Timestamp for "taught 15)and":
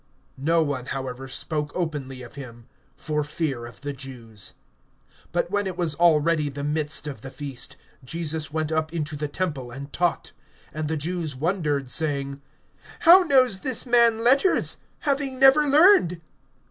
9.93-10.87